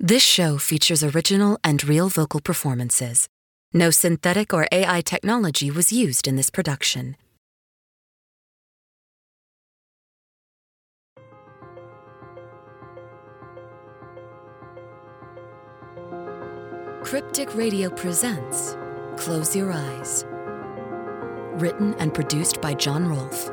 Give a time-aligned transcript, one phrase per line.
[0.00, 3.28] This show features original and real vocal performances.
[3.74, 7.16] No synthetic or AI technology was used in this production.
[17.02, 18.76] Cryptic Radio presents
[19.16, 20.24] Close Your Eyes.
[21.60, 23.50] Written and produced by Jon Rolfe.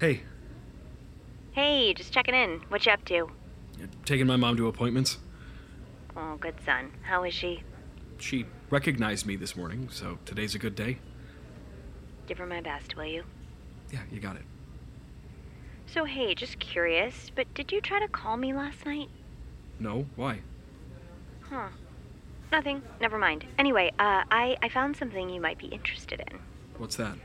[0.00, 0.22] Hey,
[1.52, 2.60] Hey, just checking in.
[2.68, 3.30] What you up to?
[4.04, 5.16] taking my mom to appointments?
[6.14, 6.92] Oh, good son.
[7.02, 7.62] How is she?
[8.18, 10.98] She recognized me this morning, so today's a good day.
[12.26, 13.24] Give her my best, will you?
[13.90, 14.42] Yeah, you got it.
[15.86, 19.08] So, hey, just curious, but did you try to call me last night?
[19.78, 20.06] No?
[20.14, 20.40] Why?
[21.48, 21.68] Huh.
[22.52, 22.82] Nothing.
[23.00, 23.46] Never mind.
[23.58, 26.38] Anyway, uh, I, I found something you might be interested in.
[26.76, 27.16] What's that?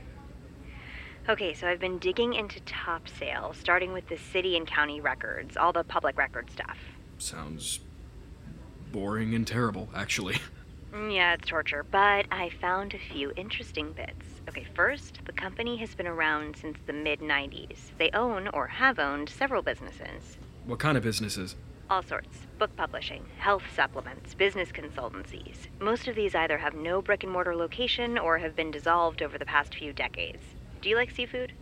[1.29, 5.71] Okay, so I've been digging into Topsail, starting with the city and county records, all
[5.71, 6.77] the public record stuff.
[7.19, 7.79] Sounds
[8.91, 10.37] boring and terrible, actually.
[10.93, 14.25] Mm, Yeah, it's torture, but I found a few interesting bits.
[14.49, 17.77] Okay, first, the company has been around since the mid 90s.
[17.97, 20.37] They own, or have owned, several businesses.
[20.65, 21.55] What kind of businesses?
[21.89, 25.55] All sorts book publishing, health supplements, business consultancies.
[25.79, 29.37] Most of these either have no brick and mortar location or have been dissolved over
[29.37, 30.43] the past few decades.
[30.81, 31.53] Do you like seafood?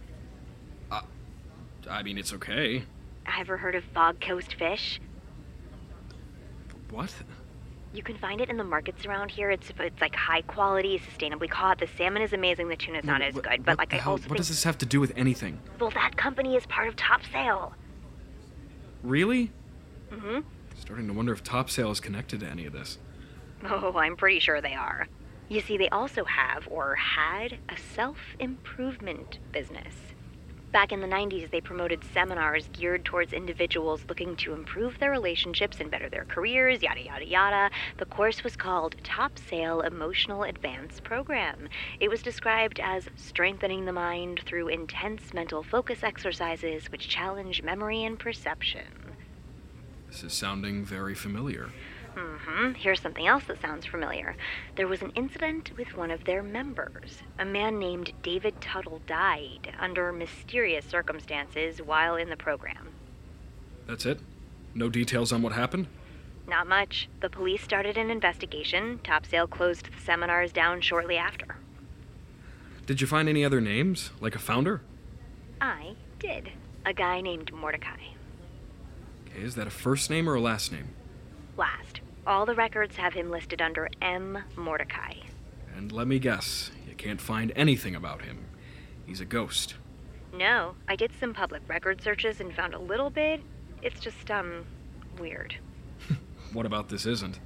[1.90, 2.84] I mean, it's okay.
[3.40, 5.00] Ever heard of Fog Coast Fish?
[6.92, 7.12] What?
[7.94, 9.50] You can find it in the markets around here.
[9.50, 11.80] It's it's like high quality, sustainably caught.
[11.80, 12.68] The salmon is amazing.
[12.68, 14.78] The tuna's not as good, but like I hell- also What think does this have
[14.80, 15.60] to do with anything?
[15.80, 17.74] well, that company is part of Top Sale.
[19.02, 19.52] Really?
[20.12, 20.42] Mm-hmm.
[20.78, 22.98] Starting to wonder if Topsail is connected to any of this.
[23.66, 25.08] Oh, I'm pretty sure they are.
[25.50, 29.96] You see, they also have, or had, a self improvement business.
[30.72, 35.80] Back in the 90s, they promoted seminars geared towards individuals looking to improve their relationships
[35.80, 37.72] and better their careers, yada, yada, yada.
[37.98, 41.68] The course was called Topsail Emotional Advance Program.
[42.00, 48.04] It was described as strengthening the mind through intense mental focus exercises which challenge memory
[48.04, 48.86] and perception.
[50.08, 51.72] This is sounding very familiar.
[52.16, 54.36] Hmm Here's something else that sounds familiar.
[54.76, 57.22] There was an incident with one of their members.
[57.38, 62.90] A man named David Tuttle died under mysterious circumstances while in the program.
[63.88, 64.20] That's it?
[64.76, 65.88] No details on what happened?
[66.48, 67.08] Not much.
[67.22, 69.00] The police started an investigation.
[69.04, 71.58] Topsail closed the seminars down shortly after.
[72.86, 74.10] Did you find any other names?
[74.20, 74.82] Like a founder?
[75.62, 76.52] I did.
[76.86, 77.98] A guy named Mordecai.
[79.28, 80.90] Okay, is that a first name or a last name?
[81.56, 81.99] Last.
[82.30, 84.38] All the records have him listed under M.
[84.56, 85.14] Mordecai.
[85.76, 88.46] And let me guess, you can't find anything about him.
[89.08, 89.74] He's a ghost.
[90.32, 93.42] No, I did some public record searches and found a little bit.
[93.82, 94.64] It's just, um,
[95.20, 95.56] weird.
[96.54, 97.40] What about this isn't?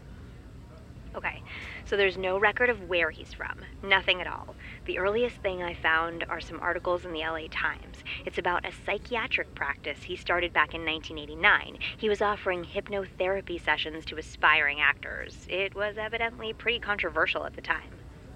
[1.16, 1.44] Okay,
[1.86, 3.60] so there's no record of where he's from.
[3.84, 4.56] Nothing at all.
[4.86, 7.98] The earliest thing I found are some articles in the LA Times.
[8.26, 11.78] It's about a psychiatric practice he started back in 1989.
[11.98, 15.46] He was offering hypnotherapy sessions to aspiring actors.
[15.50, 17.92] It was evidently pretty controversial at the time.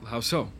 [0.05, 0.51] How so?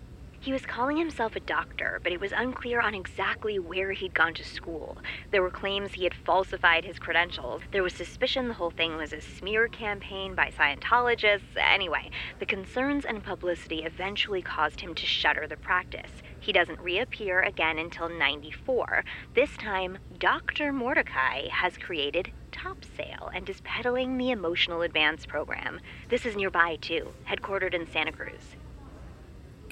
[0.47, 4.33] He was calling himself a doctor, but it was unclear on exactly where he'd gone
[4.35, 4.97] to school.
[5.29, 7.63] There were claims he had falsified his credentials.
[7.73, 11.57] There was suspicion the whole thing was a smear campaign by Scientologists.
[11.57, 16.23] Anyway, the concerns and publicity eventually caused him to shutter the practice.
[16.39, 19.03] He doesn't reappear again until 94.
[19.35, 20.71] This time, Dr.
[20.71, 25.81] Mordecai has created Topsail and is peddling the Emotional Advance program.
[26.07, 28.55] This is nearby, too, headquartered in Santa Cruz.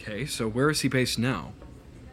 [0.07, 1.53] Okay, so where is he based now?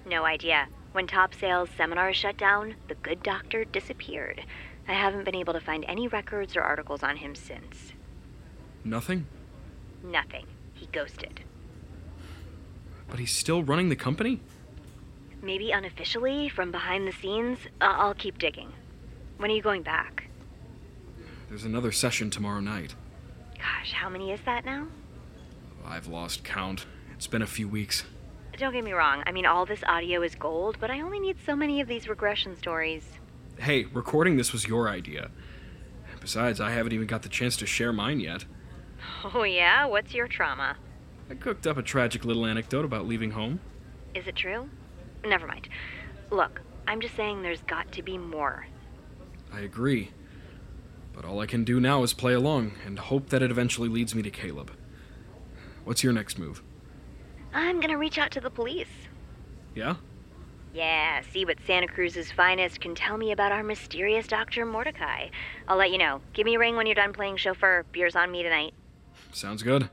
[0.06, 0.66] No idea.
[0.92, 4.42] When Topsail's seminars shut down, the good doctor disappeared.
[4.88, 7.92] I haven't been able to find any records or articles on him since.
[8.82, 9.26] Nothing?
[10.02, 10.46] Nothing.
[10.72, 11.42] He ghosted.
[13.10, 14.40] But he's still running the company?
[15.42, 17.58] Maybe unofficially, from behind the scenes.
[17.82, 18.72] I'll keep digging.
[19.36, 20.30] When are you going back?
[21.50, 22.94] There's another session tomorrow night.
[23.58, 24.86] Gosh, how many is that now?
[25.84, 26.86] I've lost count.
[27.22, 28.02] It's been a few weeks.
[28.58, 31.36] Don't get me wrong, I mean, all this audio is gold, but I only need
[31.46, 33.04] so many of these regression stories.
[33.60, 35.30] Hey, recording this was your idea.
[36.20, 38.44] Besides, I haven't even got the chance to share mine yet.
[39.32, 39.86] Oh, yeah?
[39.86, 40.76] What's your trauma?
[41.30, 43.60] I cooked up a tragic little anecdote about leaving home.
[44.16, 44.68] Is it true?
[45.25, 45.68] Never mind.
[46.32, 48.66] Look, I'm just saying there's got to be more.
[49.52, 50.10] I agree.
[51.12, 54.12] But all I can do now is play along and hope that it eventually leads
[54.12, 54.72] me to Caleb.
[55.84, 56.64] What's your next move?
[57.52, 58.88] I'm gonna reach out to the police.
[59.75, 59.96] Yeah?
[60.75, 64.64] Yeah, see what Santa Cruz's finest can tell me about our mysterious Dr.
[64.64, 65.28] Mordecai.
[65.69, 66.22] I'll let you know.
[66.32, 67.84] Give me a ring when you're done playing chauffeur.
[67.93, 68.72] Beer's on me tonight.
[69.32, 69.90] Sounds good.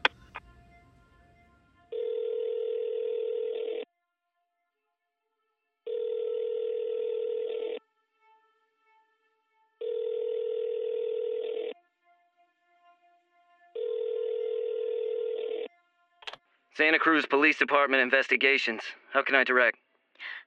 [17.00, 18.82] Santa Cruz Police Department investigations.
[19.14, 19.78] How can I direct?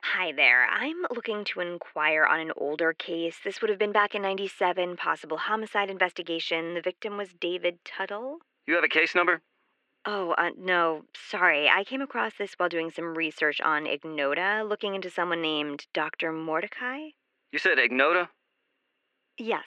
[0.03, 0.67] Hi there.
[0.67, 3.37] I'm looking to inquire on an older case.
[3.43, 6.75] This would have been back in 97, possible homicide investigation.
[6.75, 8.41] The victim was David Tuttle.
[8.67, 9.41] You have a case number?
[10.05, 11.71] Oh, uh, no, sorry.
[11.71, 16.33] I came across this while doing some research on Ignota, looking into someone named Dr.
[16.33, 17.13] Mordecai.
[17.51, 18.29] You said Ignota?
[19.39, 19.65] Yes.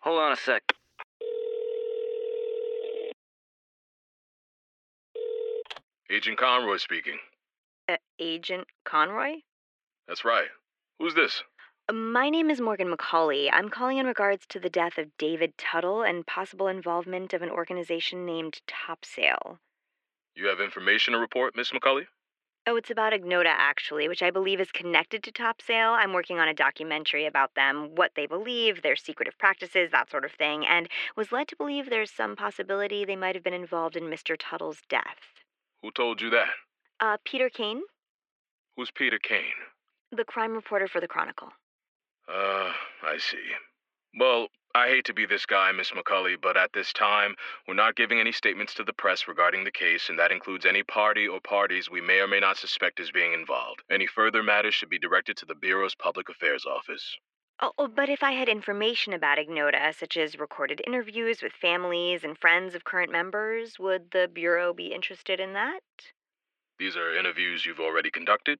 [0.00, 0.62] Hold on a sec.
[6.12, 7.16] Agent Conroy speaking.
[7.88, 9.36] Uh, Agent Conroy?
[10.06, 10.48] That's right.
[10.98, 11.42] Who's this?
[11.90, 13.48] My name is Morgan McCauley.
[13.50, 17.48] I'm calling in regards to the death of David Tuttle and possible involvement of an
[17.48, 19.58] organization named Topsail.
[20.34, 22.04] You have information to report, Miss McCully?
[22.66, 25.92] Oh, it's about Ignota, actually, which I believe is connected to Topsail.
[25.92, 30.26] I'm working on a documentary about them, what they believe, their secretive practices, that sort
[30.26, 33.96] of thing, and was led to believe there's some possibility they might have been involved
[33.96, 34.36] in Mr.
[34.38, 35.41] Tuttle's death.
[35.82, 36.48] Who told you that?
[37.00, 37.82] Uh, Peter Kane,
[38.76, 39.42] Who's Peter Kane?
[40.12, 41.48] the crime reporter for the Chronicle.
[42.28, 43.42] Uh, I see.
[44.18, 47.34] Well, I hate to be this guy, Miss McCully, but at this time,
[47.66, 50.82] we're not giving any statements to the press regarding the case, and that includes any
[50.82, 53.82] party or parties we may or may not suspect as being involved.
[53.90, 57.16] Any further matters should be directed to the Bureau's Public Affairs Office.
[57.64, 62.24] Oh, oh, but if I had information about Ignota, such as recorded interviews with families
[62.24, 65.80] and friends of current members, would the Bureau be interested in that?
[66.80, 68.58] These are interviews you've already conducted?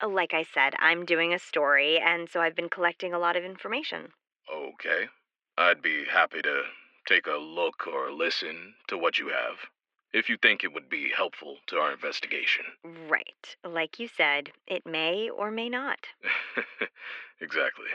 [0.00, 3.34] Uh, Like I said, I'm doing a story, and so I've been collecting a lot
[3.34, 4.12] of information.
[4.48, 5.08] Okay.
[5.58, 6.62] I'd be happy to
[7.08, 9.58] take a look or listen to what you have,
[10.12, 12.64] if you think it would be helpful to our investigation.
[13.08, 13.56] Right.
[13.64, 15.98] Like you said, it may or may not.
[17.40, 17.86] exactly.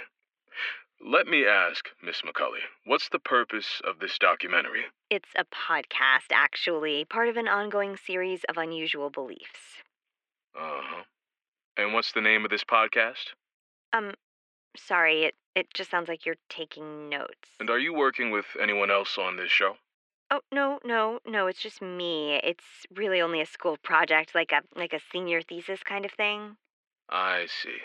[1.04, 4.84] Let me ask, Miss McCully, what's the purpose of this documentary?
[5.10, 9.82] It's a podcast, actually, part of an ongoing series of unusual beliefs.
[10.56, 11.04] Uh huh.
[11.78, 13.34] And what's the name of this podcast?
[13.94, 14.14] Um,
[14.78, 17.50] sorry, it, it just sounds like you're taking notes.
[17.60, 19.78] And are you working with anyone else on this show?
[20.34, 22.40] Oh, no, no, no, it's just me.
[22.42, 26.56] It's really only a school project, like a like a senior thesis kind of thing.
[27.10, 27.80] I see.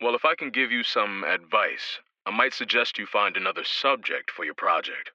[0.00, 4.30] Well, if I can give you some advice, I might suggest you find another subject
[4.30, 5.10] for your project.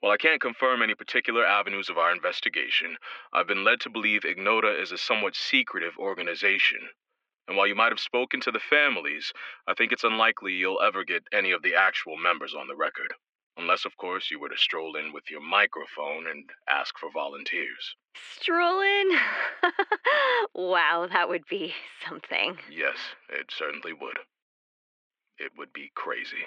[0.00, 2.98] While I can't confirm any particular avenues of our investigation,
[3.32, 6.90] I've been led to believe Ignota is a somewhat secretive organization.
[7.46, 9.32] And while you might have spoken to the families,
[9.66, 13.14] I think it's unlikely you'll ever get any of the actual members on the record.
[13.58, 17.96] Unless, of course, you were to stroll in with your microphone and ask for volunteers.
[18.40, 19.18] Strolling?
[20.54, 21.74] wow, that would be
[22.08, 22.56] something.
[22.70, 22.96] Yes,
[23.28, 24.18] it certainly would.
[25.38, 26.46] It would be crazy.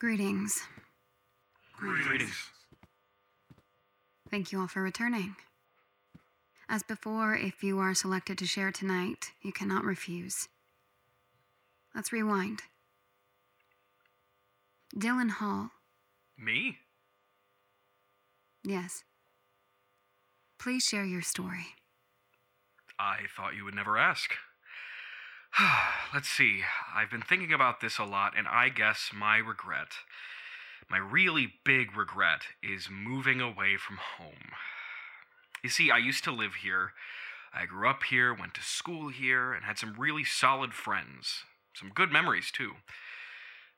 [0.00, 0.60] Greetings.
[1.76, 2.50] Greetings.
[4.30, 5.36] Thank you all for returning.
[6.68, 10.48] As before, if you are selected to share tonight, you cannot refuse.
[11.94, 12.62] Let's rewind.
[14.96, 15.70] Dylan Hall,
[16.36, 16.78] Me?
[18.64, 19.04] yes.
[20.58, 21.68] Please share your story.
[22.98, 24.32] I thought you would never ask.
[26.14, 26.62] Let's see.
[26.94, 29.88] I've been thinking about this a lot, and I guess my regret,
[30.90, 34.52] my really big regret, is moving away from home.
[35.62, 36.92] You see, I used to live here.
[37.54, 41.44] I grew up here, went to school here, and had some really solid friends.
[41.74, 42.72] Some good memories, too.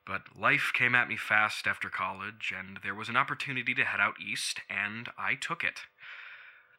[0.07, 4.01] But life came at me fast after college, and there was an opportunity to head
[4.01, 5.81] out east, and I took it.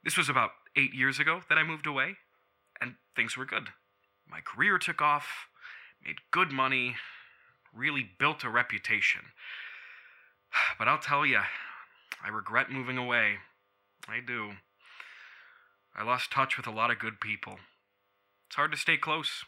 [0.03, 2.17] This was about eight years ago that I moved away,
[2.81, 3.69] and things were good.
[4.29, 5.47] My career took off,
[6.05, 6.95] made good money,
[7.73, 9.21] really built a reputation.
[10.77, 11.39] But I'll tell you,
[12.23, 13.37] I regret moving away.
[14.07, 14.53] I do.
[15.95, 17.59] I lost touch with a lot of good people.
[18.47, 19.45] It's hard to stay close.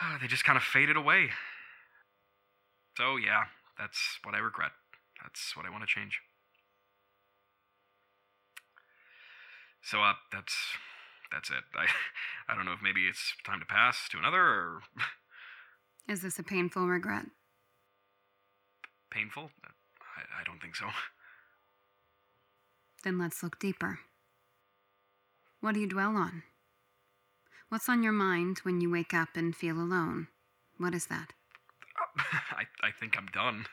[0.20, 1.30] They just kind of faded away.
[2.96, 3.44] So, yeah,
[3.78, 4.72] that's what I regret.
[5.22, 6.20] That's what I want to change.
[9.82, 10.54] So, uh, that's
[11.30, 11.64] that's it.
[11.74, 11.86] I
[12.48, 14.80] I don't know if maybe it's time to pass to another or
[16.08, 17.26] Is this a painful regret?
[19.10, 19.50] painful.
[19.64, 20.86] I, I don't think so.
[23.04, 24.00] Then let's look deeper.
[25.60, 26.42] What do you dwell on?
[27.68, 30.26] What's on your mind when you wake up and feel alone?
[30.78, 31.32] What is that?
[32.52, 33.66] I I think I'm done.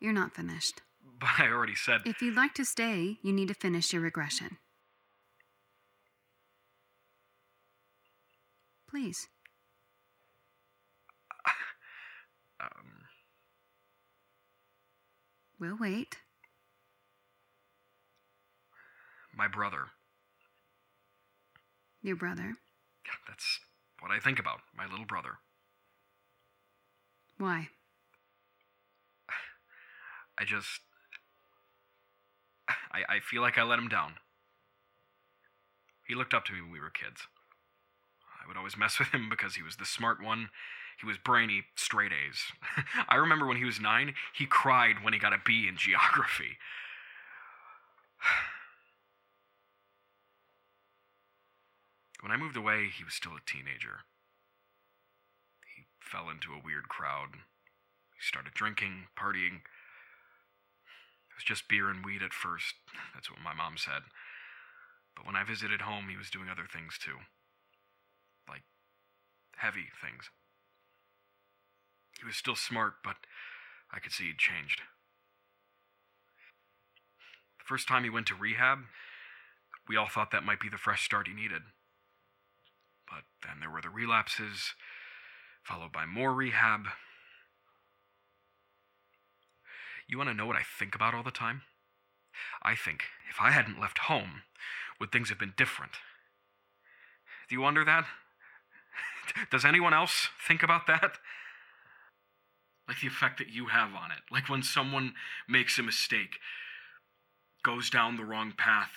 [0.00, 0.82] You're not finished.
[1.20, 4.58] But I already said If you'd like to stay, you need to finish your regression.
[8.88, 9.28] Please.
[12.60, 13.08] um,
[15.60, 16.16] We'll wait.
[19.38, 19.86] my brother.
[22.02, 22.54] Your brother.
[23.06, 23.60] Yeah, that's
[24.00, 24.58] what I think about.
[24.76, 25.38] My little brother.
[27.38, 27.68] Why?
[30.38, 30.80] I just.
[32.68, 34.14] I, I feel like I let him down.
[36.06, 37.22] He looked up to me when we were kids.
[38.42, 40.50] I would always mess with him because he was the smart one.
[41.00, 42.52] He was brainy, straight A's.
[43.08, 46.58] I remember when he was nine, he cried when he got a B in geography.
[52.20, 54.00] When I moved away, he was still a teenager.
[56.10, 57.44] Fell into a weird crowd.
[58.16, 59.60] He started drinking, partying.
[61.28, 62.74] It was just beer and weed at first.
[63.12, 64.08] That's what my mom said.
[65.14, 67.18] But when I visited home, he was doing other things too.
[68.48, 68.62] Like
[69.56, 70.30] heavy things.
[72.18, 73.16] He was still smart, but
[73.92, 74.80] I could see he'd changed.
[77.58, 78.78] The first time he went to rehab,
[79.88, 81.62] we all thought that might be the fresh start he needed.
[83.06, 84.74] But then there were the relapses,
[85.68, 86.86] followed by more rehab.
[90.08, 91.62] You want to know what I think about all the time?
[92.62, 94.42] I think if I hadn't left home,
[94.98, 95.92] would things have been different?
[97.48, 98.06] Do you wonder that?
[99.50, 101.18] Does anyone else think about that?
[102.86, 104.22] Like the effect that you have on it.
[104.30, 105.12] Like when someone
[105.46, 106.38] makes a mistake,
[107.62, 108.92] goes down the wrong path.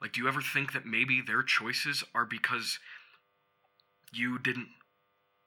[0.00, 2.78] Like, do you ever think that maybe their choices are because
[4.12, 4.68] you didn't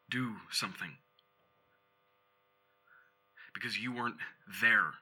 [0.09, 0.97] do something?
[3.53, 4.15] Because you weren't
[4.61, 4.93] there.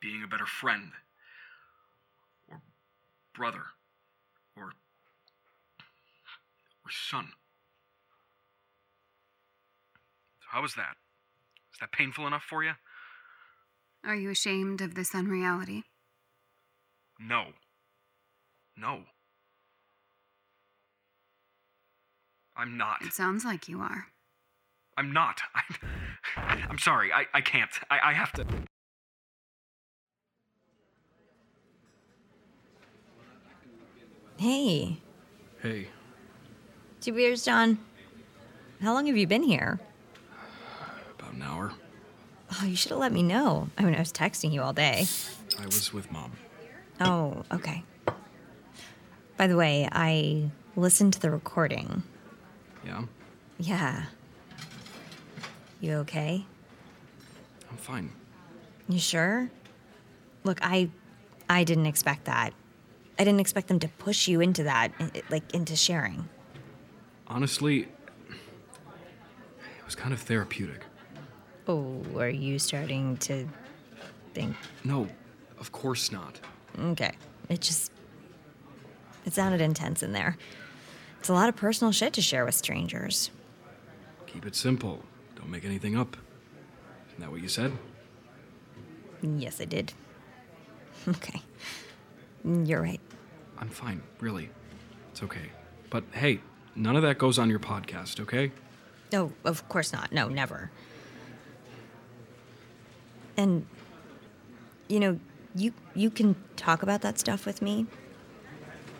[0.00, 0.90] Being a better friend,
[2.50, 2.60] or
[3.34, 3.62] brother,
[4.56, 4.72] or,
[6.84, 7.28] or son.
[10.40, 10.96] So, how was that?
[11.72, 12.72] Is that painful enough for you?
[14.04, 15.84] Are you ashamed of this unreality?
[17.20, 17.46] No.
[18.76, 19.02] No.
[22.62, 23.02] I'm not.
[23.02, 24.06] It sounds like you are.
[24.96, 25.40] I'm not.
[26.36, 27.12] I'm, I'm sorry.
[27.12, 27.70] I, I can't.
[27.90, 28.46] I, I have to.
[34.36, 34.98] Hey,
[35.60, 35.88] Hey,
[37.00, 37.78] two beers, John.
[38.80, 39.80] How long have you been here?
[41.18, 41.72] about an hour.
[42.60, 43.70] Oh, you should have let me know.
[43.76, 45.06] I mean, I was texting you all day.
[45.58, 46.32] I was with mom.
[47.00, 47.82] Oh, okay.
[49.36, 52.04] By the way, I listened to the recording.
[52.84, 53.02] Yeah?
[53.58, 54.04] Yeah.
[55.80, 56.44] You okay?
[57.70, 58.10] I'm fine.
[58.88, 59.50] You sure?
[60.44, 60.90] Look, I
[61.48, 62.52] I didn't expect that.
[63.18, 64.90] I didn't expect them to push you into that,
[65.30, 66.28] like into sharing.
[67.26, 67.88] Honestly, it
[69.84, 70.82] was kind of therapeutic.
[71.68, 73.46] Oh, are you starting to
[74.34, 75.08] think No,
[75.58, 76.40] of course not.
[76.78, 77.12] Okay.
[77.48, 77.92] It just.
[79.24, 80.36] It sounded intense in there.
[81.22, 83.30] It's a lot of personal shit to share with strangers.
[84.26, 85.04] Keep it simple.
[85.36, 86.16] Don't make anything up.
[87.06, 87.70] Isn't that what you said?
[89.22, 89.92] Yes, I did.
[91.08, 91.40] Okay.
[92.44, 93.00] You're right.
[93.58, 94.50] I'm fine, really.
[95.12, 95.50] It's okay.
[95.90, 96.40] But hey,
[96.74, 98.50] none of that goes on your podcast, okay?
[99.12, 100.10] Oh, of course not.
[100.10, 100.72] No, never.
[103.36, 103.64] And,
[104.88, 105.20] you know,
[105.54, 107.86] you you can talk about that stuff with me.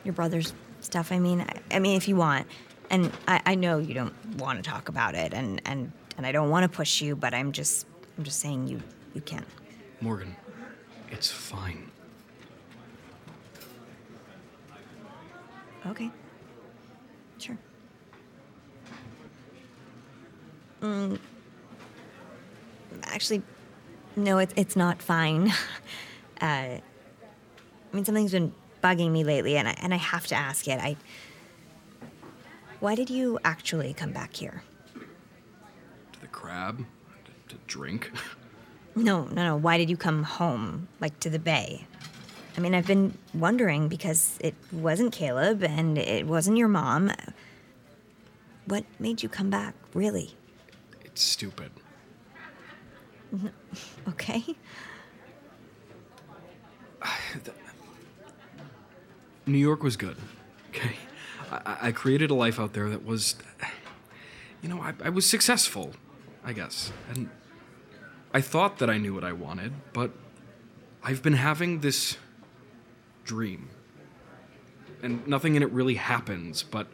[0.04, 0.52] Your brother's
[0.84, 1.12] stuff.
[1.12, 2.46] I mean, I, I mean, if you want.
[2.90, 6.32] And I, I know you don't want to talk about it, and and and I
[6.32, 7.86] don't want to push you, but I'm just
[8.18, 8.82] I'm just saying you
[9.14, 9.46] you can.
[10.00, 10.36] Morgan,
[11.10, 11.90] it's fine.
[15.86, 16.10] Okay.
[17.38, 17.58] Sure.
[20.82, 21.18] Mm,
[23.04, 23.42] actually,
[24.16, 25.48] no, it's it's not fine.
[26.40, 26.82] uh, I
[27.92, 30.78] mean, something's been bugging me lately, and I, and I have to ask it.
[30.80, 30.96] I.
[32.80, 34.62] Why did you actually come back here?
[34.94, 36.84] To the crab?
[37.24, 38.10] To, to drink?
[38.94, 39.56] No, no, no.
[39.56, 41.86] Why did you come home, like to the bay?
[42.56, 47.10] I mean, I've been wondering because it wasn't Caleb and it wasn't your mom.
[48.66, 50.34] What made you come back, really?
[51.04, 51.70] It's stupid.
[54.06, 54.44] Okay.
[59.46, 60.16] New York was good.
[60.70, 60.96] Okay.
[61.50, 63.36] I, I created a life out there that was.
[64.62, 65.92] You know, I, I was successful,
[66.44, 66.92] I guess.
[67.10, 67.28] And
[68.32, 70.12] I thought that I knew what I wanted, but
[71.02, 72.16] I've been having this
[73.24, 73.70] dream.
[75.02, 76.86] And nothing in it really happens, but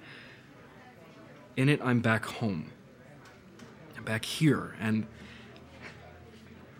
[1.58, 2.72] in it, I'm back home.
[3.98, 5.06] I'm back here, and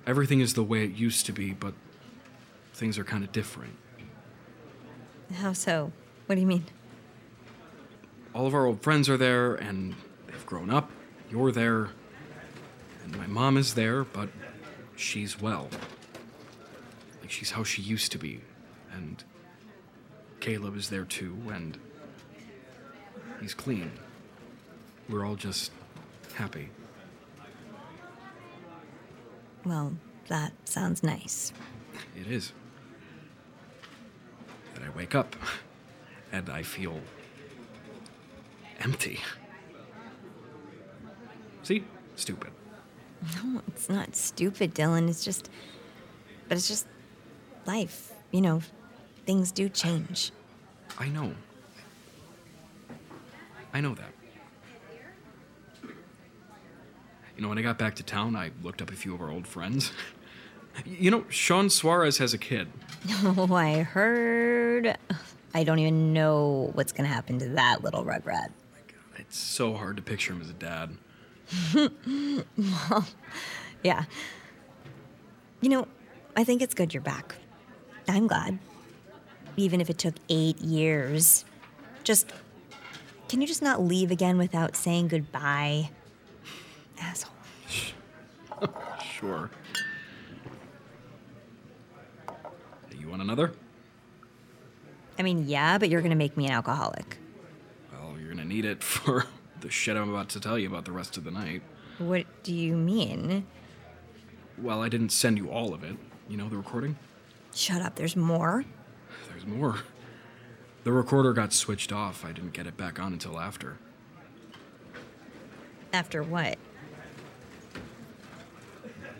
[0.06, 1.74] everything is the way it used to be, but
[2.72, 3.76] things are kind of different.
[5.34, 5.92] How so?
[6.26, 6.64] What do you mean?
[8.34, 9.94] All of our old friends are there, and
[10.26, 10.90] they've grown up.
[11.30, 11.90] You're there.
[13.04, 14.28] And my mom is there, but
[14.96, 15.68] she's well.
[17.20, 18.40] Like she's how she used to be.
[18.92, 19.22] And
[20.40, 21.78] Caleb is there too, and
[23.40, 23.92] he's clean.
[25.08, 25.72] We're all just
[26.34, 26.70] happy.
[29.64, 29.94] Well,
[30.28, 31.52] that sounds nice.
[32.18, 32.52] It is.
[34.74, 35.36] Then I wake up
[36.32, 37.00] and I feel
[38.80, 39.20] empty.
[41.62, 41.84] See?
[42.16, 42.50] Stupid.
[43.36, 45.08] No, it's not stupid, Dylan.
[45.08, 45.50] It's just.
[46.48, 46.86] But it's just
[47.66, 48.12] life.
[48.30, 48.62] You know,
[49.26, 50.32] things do change.
[50.98, 51.32] I know.
[53.72, 54.12] I know that.
[57.36, 59.30] You know, when I got back to town, I looked up a few of our
[59.30, 59.92] old friends.
[60.86, 62.68] You know, Sean Suarez has a kid.
[63.22, 64.96] Oh, I heard.
[65.54, 68.50] I don't even know what's gonna happen to that little rugrat.
[69.16, 70.96] It's so hard to picture him as a dad.
[71.74, 73.06] well,
[73.82, 74.04] Yeah.
[75.60, 75.88] You know,
[76.36, 77.34] I think it's good you're back.
[78.08, 78.58] I'm glad.
[79.56, 81.44] Even if it took eight years.
[82.04, 82.32] Just.
[83.28, 85.90] Can you just not leave again without saying goodbye?
[87.00, 87.32] Asshole.
[89.18, 89.50] Sure.
[93.08, 93.52] You want another?
[95.18, 97.16] I mean, yeah, but you're gonna make me an alcoholic.
[97.90, 99.24] Well, you're gonna need it for
[99.62, 101.62] the shit I'm about to tell you about the rest of the night.
[101.96, 103.46] What do you mean?
[104.58, 105.96] Well, I didn't send you all of it.
[106.28, 106.98] You know the recording?
[107.54, 108.66] Shut up, there's more.
[109.30, 109.76] There's more.
[110.84, 112.26] The recorder got switched off.
[112.26, 113.78] I didn't get it back on until after.
[115.94, 116.58] After what?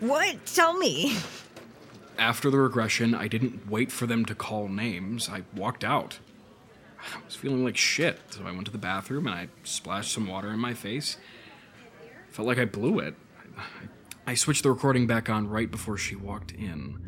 [0.01, 0.45] What?
[0.45, 1.17] Tell me.
[2.19, 5.29] After the regression, I didn't wait for them to call names.
[5.29, 6.19] I walked out.
[7.15, 10.27] I was feeling like shit, so I went to the bathroom and I splashed some
[10.27, 11.17] water in my face.
[12.31, 13.15] Felt like I blew it.
[13.57, 13.63] I,
[14.33, 16.99] I switched the recording back on right before she walked in.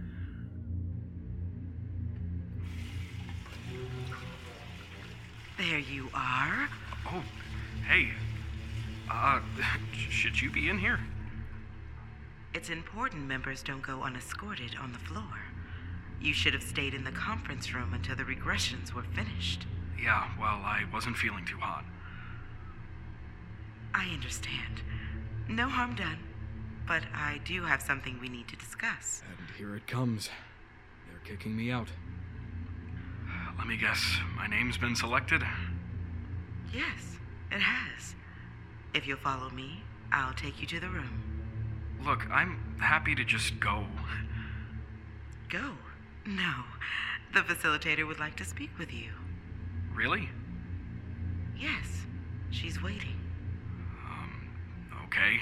[5.59, 6.68] There you are.
[7.07, 7.23] Oh,
[7.87, 8.11] hey.
[9.11, 9.40] Uh,
[9.92, 11.01] should you be in here?
[12.52, 15.40] It's important members don't go unescorted on the floor.
[16.20, 19.66] You should have stayed in the conference room until the regressions were finished.
[20.02, 21.84] Yeah, well, I wasn't feeling too hot.
[23.94, 24.82] I understand.
[25.48, 26.18] No harm done.
[26.86, 29.22] But I do have something we need to discuss.
[29.28, 30.28] And here it comes.
[31.08, 31.88] They're kicking me out.
[33.56, 34.02] Let me guess,
[34.36, 35.42] my name's been selected?
[36.72, 37.18] Yes,
[37.52, 38.14] it has.
[38.94, 41.30] If you'll follow me, I'll take you to the room.
[42.04, 43.86] Look, I'm happy to just go.
[45.48, 45.72] Go.
[46.26, 46.54] No.
[47.34, 49.10] The facilitator would like to speak with you.
[49.94, 50.28] Really?
[51.58, 52.06] Yes.
[52.50, 53.20] She's waiting.
[54.08, 54.50] Um,
[55.06, 55.40] okay.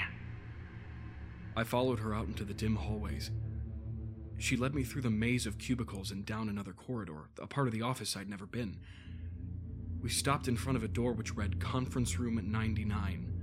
[1.55, 3.31] I followed her out into the dim hallways.
[4.37, 7.73] She led me through the maze of cubicles and down another corridor, a part of
[7.73, 8.77] the office I'd never been.
[10.01, 13.33] We stopped in front of a door which read Conference Room 99.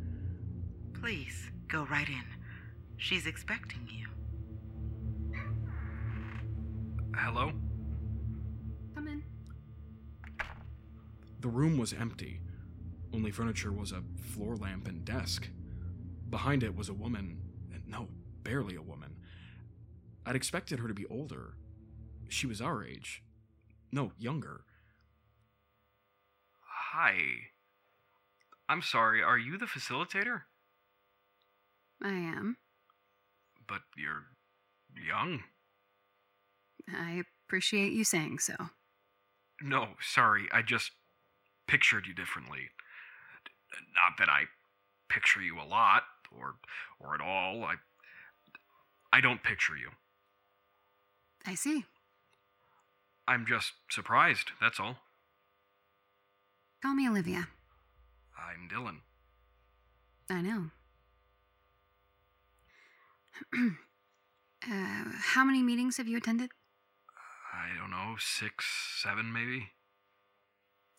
[0.95, 2.25] Please, go right in.
[2.97, 4.07] She's expecting you.
[7.15, 7.53] Hello?
[8.95, 9.23] Come in.
[11.41, 12.41] The room was empty.
[13.13, 15.49] Only furniture was a floor lamp and desk.
[16.31, 17.39] Behind it was a woman.
[17.87, 18.09] No,
[18.43, 19.17] barely a woman.
[20.25, 21.55] I'd expected her to be older.
[22.29, 23.23] She was our age.
[23.93, 24.65] No, younger.
[26.93, 27.19] Hi.
[28.69, 30.43] I'm sorry, are you the facilitator?
[32.03, 32.57] I am.
[33.69, 34.25] But you're
[34.95, 35.45] young.
[36.89, 38.55] I appreciate you saying so.
[39.63, 40.93] No, sorry, I just
[41.67, 42.71] pictured you differently.
[43.95, 44.45] Not that I
[45.09, 46.57] picture you a lot or
[47.01, 47.65] or at all.
[47.65, 47.75] I
[49.13, 49.91] I don't picture you.
[51.47, 51.85] I see.
[53.29, 54.99] I'm just surprised, that's all.
[56.83, 57.49] Call me Olivia.
[58.39, 58.99] I'm Dylan.
[60.31, 60.71] I know.
[63.57, 66.51] uh, how many meetings have you attended?
[67.53, 68.67] I don't know, six,
[69.03, 69.69] seven maybe?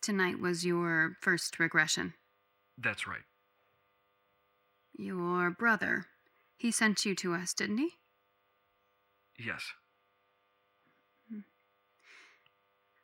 [0.02, 2.14] Tonight was your first regression.
[2.76, 3.24] That's right.
[4.96, 6.06] Your brother.
[6.56, 7.90] He sent you to us, didn't he?
[9.38, 9.62] Yes.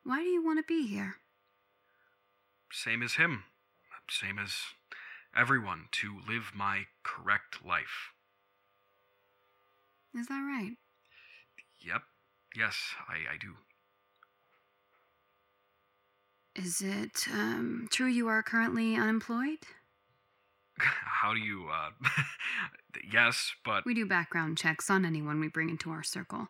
[0.04, 1.16] Why do you want to be here?
[2.70, 3.44] Same as him.
[4.10, 4.52] Same as
[5.36, 8.13] everyone, to live my correct life.
[10.14, 10.72] Is that right?
[11.84, 12.02] Yep.
[12.56, 12.76] Yes,
[13.08, 13.54] I, I do.
[16.54, 19.58] Is it um, true you are currently unemployed?
[20.78, 21.90] How do you, uh.
[23.12, 23.84] yes, but.
[23.84, 26.48] We do background checks on anyone we bring into our circle.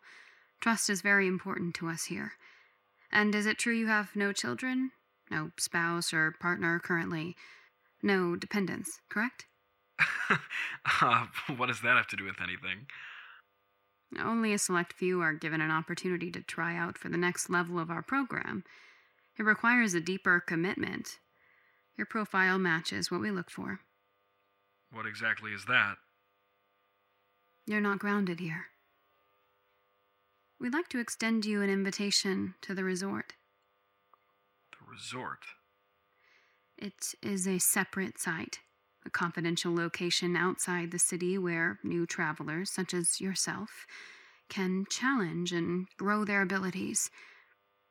[0.61, 2.33] Trust is very important to us here.
[3.11, 4.91] And is it true you have no children?
[5.31, 7.37] No spouse or partner currently?
[8.03, 9.47] No dependents, correct?
[11.01, 12.87] uh, what does that have to do with anything?
[14.23, 17.79] Only a select few are given an opportunity to try out for the next level
[17.79, 18.65] of our program.
[19.39, 21.19] It requires a deeper commitment.
[21.97, 23.81] Your profile matches what we look for.
[24.93, 25.97] What exactly is that?
[27.67, 28.67] You're not grounded here.
[30.61, 33.35] We'd like to extend you an invitation to the resort.
[34.71, 35.41] The resort?
[36.79, 38.61] It is a separate site,
[39.07, 43.87] a confidential location outside the city where new travelers, such as yourself,
[44.49, 47.11] can challenge and grow their abilities.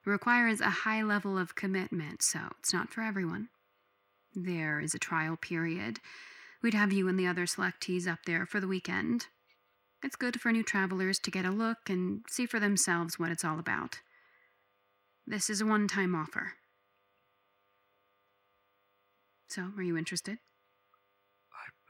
[0.06, 3.50] It requires a high level of commitment, so it's not for everyone.
[4.36, 6.00] There is a trial period.
[6.62, 9.28] We'd have you and the other selectees up there for the weekend.
[10.04, 13.46] It's good for new travelers to get a look and see for themselves what it's
[13.46, 14.00] all about.
[15.26, 16.54] This is a one time offer.
[19.48, 20.40] So, are you interested?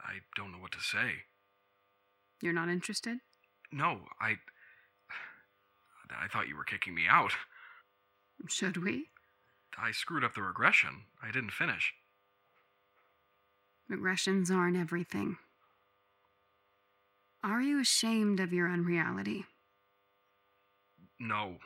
[0.04, 1.24] I, don't know what to say.
[2.40, 3.18] You're not interested?
[3.72, 4.36] No, I.
[6.10, 7.32] I thought you were kicking me out.
[8.48, 9.06] Should we?
[9.76, 11.04] I screwed up the regression.
[11.22, 11.94] I didn't finish.
[13.90, 15.38] Regressions aren't everything.
[17.42, 19.44] Are you ashamed of your unreality?
[21.18, 21.56] No,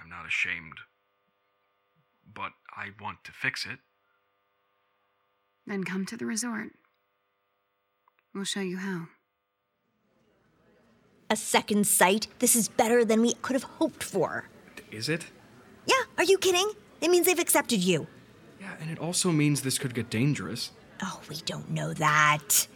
[0.00, 0.78] I'm not ashamed.
[2.32, 3.78] But I want to fix it.
[5.66, 6.70] Then come to the resort.
[8.36, 9.06] We'll show you how.
[11.30, 12.26] A second site?
[12.38, 14.44] This is better than we could have hoped for.
[14.92, 15.24] Is it?
[15.86, 16.70] Yeah, are you kidding?
[17.00, 18.06] It means they've accepted you.
[18.60, 20.72] Yeah, and it also means this could get dangerous.
[21.02, 22.68] Oh, we don't know that.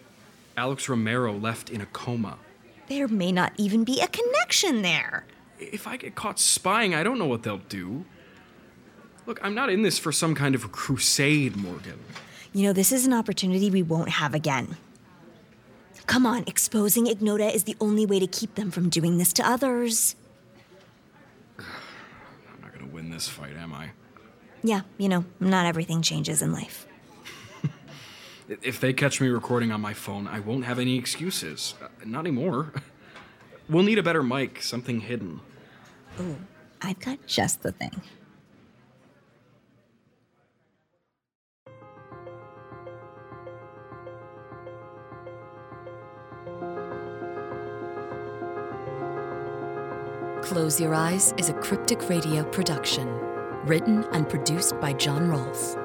[0.57, 2.39] Alex Romero left in a coma.
[2.89, 5.27] There may not even be a connection there.
[5.59, 8.07] If I get caught spying, I don't know what they'll do.
[9.27, 12.01] Look, I'm not in this for some kind of crusade, Morgan.
[12.55, 14.79] You know, this is an opportunity we won't have again.
[16.11, 19.49] Come on, exposing Ignota is the only way to keep them from doing this to
[19.49, 20.17] others.
[21.57, 23.91] I'm not gonna win this fight, am I?
[24.65, 26.85] Yeah, you know, not everything changes in life.
[28.49, 31.75] if they catch me recording on my phone, I won't have any excuses.
[31.81, 32.73] Uh, not anymore.
[33.69, 35.41] We'll need a better mic, something hidden.
[36.19, 36.39] Ooh,
[36.83, 38.03] I've got just the thing.
[50.51, 53.07] Close Your Eyes is a cryptic radio production,
[53.67, 55.77] written and produced by Jon Rolfe.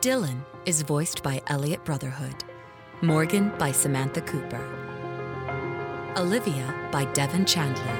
[0.00, 2.44] Dylan is voiced by Elliott Brotherhood,
[3.02, 4.64] Morgan by Samantha Cooper,
[6.16, 7.98] Olivia by Devon Chandler,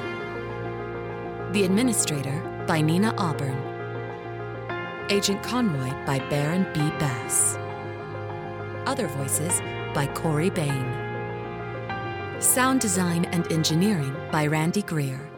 [1.51, 3.61] The Administrator by Nina Auburn,
[5.11, 6.79] Agent Conroy by Barron B.
[6.97, 7.57] Bass,
[8.87, 9.61] other voices
[9.93, 11.02] by Corey Bain.
[12.43, 15.31] Sound design and engineering by Randy Greer.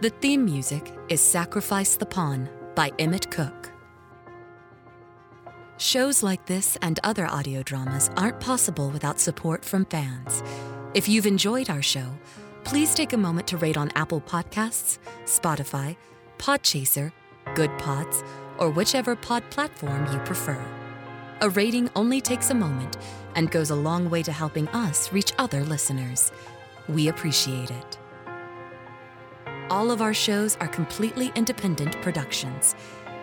[0.00, 3.70] The theme music is Sacrifice the Pawn by Emmett Cook.
[5.76, 10.42] Shows like this and other audio dramas aren't possible without support from fans.
[10.94, 12.08] If you've enjoyed our show,
[12.64, 15.94] please take a moment to rate on Apple Podcasts, Spotify,
[16.38, 17.12] Podchaser,
[17.48, 18.26] Goodpods,
[18.56, 20.58] or whichever pod platform you prefer.
[21.42, 22.96] A rating only takes a moment
[23.34, 26.32] and goes a long way to helping us reach other listeners.
[26.88, 27.98] We appreciate it.
[29.70, 32.74] All of our shows are completely independent productions.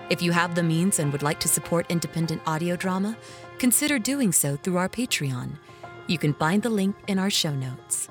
[0.10, 3.18] If you have the means and would like to support independent audio drama,
[3.58, 5.58] consider doing so through our Patreon.
[6.08, 8.08] You can find the link in our show notes.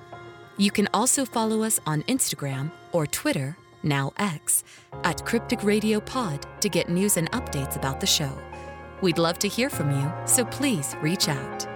[0.58, 4.64] You can also follow us on Instagram or Twitter, now X,
[5.04, 8.38] at Cryptic Radio Pod to get news and updates about the show.
[9.00, 11.75] We'd love to hear from you, so please reach out.